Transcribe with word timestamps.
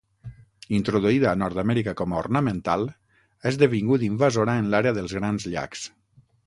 Introduïda 0.77 1.29
a 1.31 1.37
Nord-amèrica 1.41 1.93
com 2.01 2.15
a 2.15 2.17
ornamental 2.23 2.89
ha 2.95 3.53
esdevingut 3.53 4.09
invasora 4.13 4.61
en 4.65 4.75
l'àrea 4.75 4.97
dels 4.99 5.19
Grans 5.21 5.49
Llacs. 5.55 5.89